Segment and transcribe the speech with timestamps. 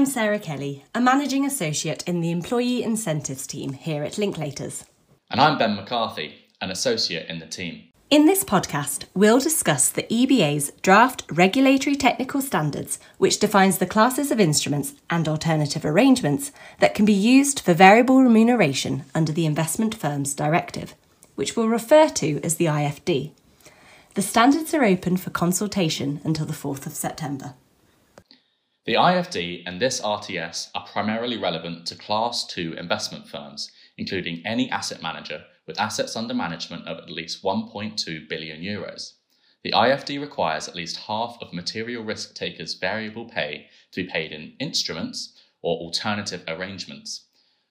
[0.00, 4.84] I'm Sarah Kelly, a managing associate in the Employee Incentives team here at Linklaters.
[5.30, 7.82] And I'm Ben McCarthy, an associate in the team.
[8.08, 14.30] In this podcast, we'll discuss the EBA's draft regulatory technical standards, which defines the classes
[14.30, 19.94] of instruments and alternative arrangements that can be used for variable remuneration under the Investment
[19.94, 20.94] Firms Directive,
[21.34, 23.32] which we'll refer to as the IFD.
[24.14, 27.52] The standards are open for consultation until the 4th of September.
[28.86, 34.70] The IFD and this RTS are primarily relevant to Class 2 investment firms, including any
[34.70, 39.16] asset manager with assets under management of at least 1.2 billion euros.
[39.62, 44.32] The IFD requires at least half of material risk takers' variable pay to be paid
[44.32, 47.26] in instruments or alternative arrangements.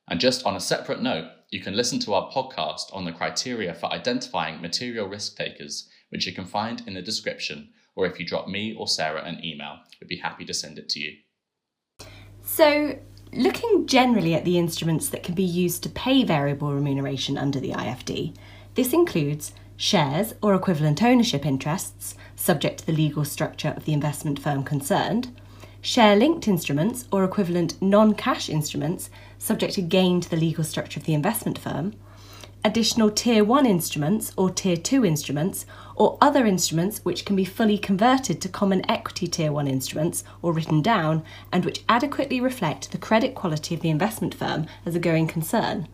[0.07, 3.73] And just on a separate note, you can listen to our podcast on the criteria
[3.73, 8.25] for identifying material risk takers, which you can find in the description, or if you
[8.25, 11.17] drop me or Sarah an email, we'd be happy to send it to you.
[12.41, 12.97] So,
[13.33, 17.71] looking generally at the instruments that can be used to pay variable remuneration under the
[17.71, 18.33] IFD,
[18.75, 24.39] this includes shares or equivalent ownership interests, subject to the legal structure of the investment
[24.39, 25.37] firm concerned,
[25.81, 31.05] share linked instruments or equivalent non cash instruments, subject again to the legal structure of
[31.05, 31.93] the investment firm,
[32.63, 35.65] additional Tier 1 instruments or Tier 2 instruments,
[35.95, 40.53] or other instruments which can be fully converted to common equity Tier 1 instruments or
[40.53, 44.99] written down and which adequately reflect the credit quality of the investment firm as a
[44.99, 45.87] going concern,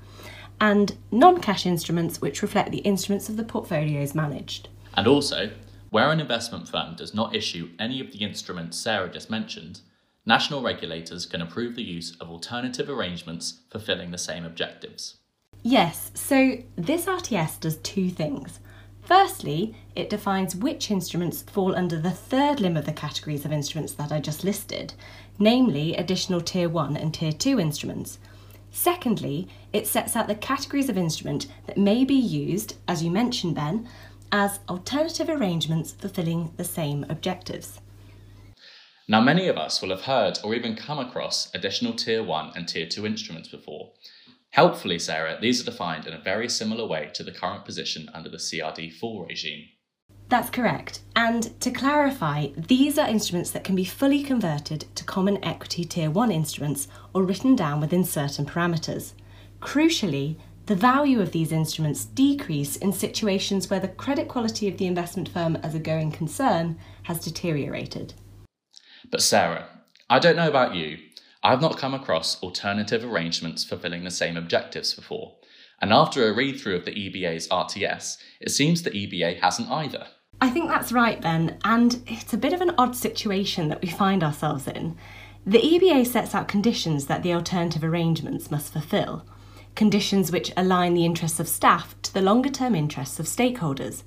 [0.60, 4.70] and non cash instruments which reflect the instruments of the portfolios managed.
[4.96, 5.52] And also,
[5.90, 9.82] where an investment firm does not issue any of the instruments Sarah just mentioned,
[10.26, 15.18] national regulators can approve the use of alternative arrangements fulfilling the same objectives.
[15.68, 18.60] Yes, so this RTS does two things.
[19.02, 23.94] Firstly, it defines which instruments fall under the third limb of the categories of instruments
[23.94, 24.94] that I just listed,
[25.40, 28.20] namely additional Tier 1 and Tier 2 instruments.
[28.70, 33.56] Secondly, it sets out the categories of instrument that may be used, as you mentioned,
[33.56, 33.90] Ben,
[34.32, 37.82] as alternative arrangements fulfilling the same objectives.
[39.08, 42.68] Now, many of us will have heard or even come across additional Tier 1 and
[42.68, 43.90] Tier 2 instruments before,
[44.56, 48.30] Helpfully, Sarah, these are defined in a very similar way to the current position under
[48.30, 49.66] the CRD4 regime.
[50.30, 51.02] That's correct.
[51.14, 56.10] And to clarify, these are instruments that can be fully converted to common equity tier
[56.10, 59.12] 1 instruments or written down within certain parameters.
[59.60, 64.88] Crucially, the value of these instruments decrease in situations where the credit quality of the
[64.88, 68.14] investment firm as a going concern has deteriorated.
[69.12, 69.68] But Sarah,
[70.10, 70.98] I don't know about you,
[71.46, 75.36] I've not come across alternative arrangements fulfilling the same objectives before,
[75.80, 80.08] and after a read through of the EBA's RTS, it seems the EBA hasn't either.
[80.42, 83.90] I think that's right, Ben, and it's a bit of an odd situation that we
[83.90, 84.98] find ourselves in.
[85.46, 89.24] The EBA sets out conditions that the alternative arrangements must fulfil,
[89.76, 94.02] conditions which align the interests of staff to the longer term interests of stakeholders.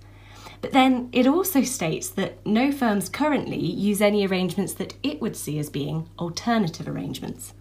[0.61, 5.37] But then it also states that no firms currently use any arrangements that it would
[5.37, 7.55] see as being alternative arrangements.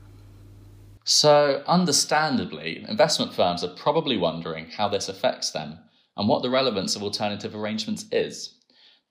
[1.04, 5.80] So, understandably, investment firms are probably wondering how this affects them
[6.18, 8.56] and what the relevance of alternative arrangements is.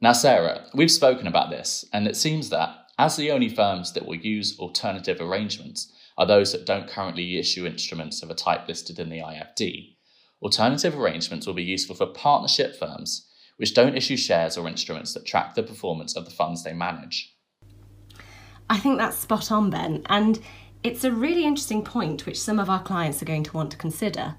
[0.00, 4.04] Now, Sarah, we've spoken about this, and it seems that as the only firms that
[4.04, 8.98] will use alternative arrangements are those that don't currently issue instruments of a type listed
[8.98, 9.96] in the IFD,
[10.42, 15.24] alternative arrangements will be useful for partnership firms which don't issue shares or instruments that
[15.24, 17.34] track the performance of the funds they manage.
[18.68, 20.40] I think that's spot on, Ben, and
[20.82, 23.76] it's a really interesting point which some of our clients are going to want to
[23.76, 24.36] consider.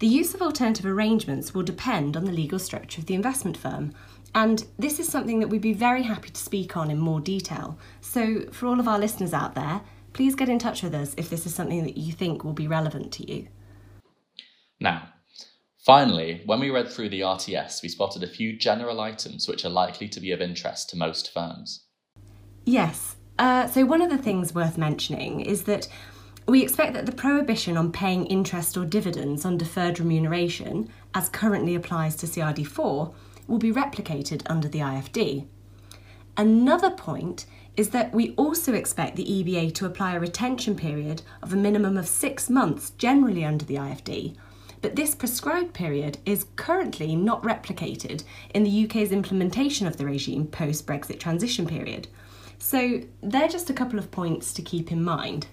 [0.00, 3.94] The use of alternative arrangements will depend on the legal structure of the investment firm,
[4.34, 7.78] and this is something that we'd be very happy to speak on in more detail.
[8.00, 9.80] So, for all of our listeners out there,
[10.12, 12.66] please get in touch with us if this is something that you think will be
[12.66, 13.48] relevant to you.
[14.80, 15.08] Now,
[15.84, 19.70] Finally, when we read through the RTS, we spotted a few general items which are
[19.70, 21.84] likely to be of interest to most firms.
[22.64, 23.16] Yes.
[23.38, 25.86] Uh, so, one of the things worth mentioning is that
[26.46, 31.74] we expect that the prohibition on paying interest or dividends on deferred remuneration, as currently
[31.74, 33.12] applies to CRD4,
[33.46, 35.46] will be replicated under the IFD.
[36.38, 37.44] Another point
[37.76, 41.98] is that we also expect the EBA to apply a retention period of a minimum
[41.98, 44.34] of six months generally under the IFD
[44.84, 48.22] but this prescribed period is currently not replicated
[48.52, 52.06] in the UK's implementation of the regime post Brexit transition period.
[52.58, 55.46] So, they're just a couple of points to keep in mind.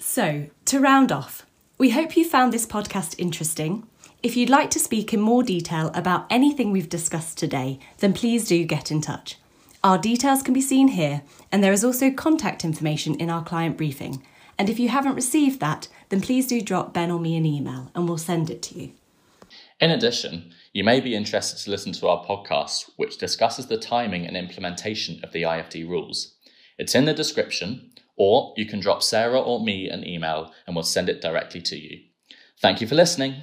[0.00, 1.46] So, to round off,
[1.78, 3.86] we hope you found this podcast interesting.
[4.24, 8.48] If you'd like to speak in more detail about anything we've discussed today, then please
[8.48, 9.38] do get in touch.
[9.84, 11.22] Our details can be seen here,
[11.52, 14.20] and there is also contact information in our client briefing.
[14.58, 17.90] And if you haven't received that, then please do drop Ben or me an email
[17.94, 18.92] and we'll send it to you.
[19.80, 24.26] In addition, you may be interested to listen to our podcast, which discusses the timing
[24.26, 26.34] and implementation of the IFD rules.
[26.78, 30.82] It's in the description, or you can drop Sarah or me an email and we'll
[30.82, 32.00] send it directly to you.
[32.60, 33.42] Thank you for listening.